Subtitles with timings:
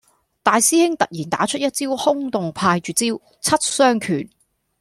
[0.41, 4.27] 大師兄突然打出一招崆峒派絕招，七傷拳